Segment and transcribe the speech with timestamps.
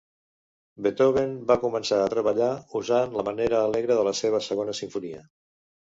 [0.85, 2.49] Beethoven va començar a treballar,
[2.81, 5.25] usant la manera alegre de la seva Segona Simfonia.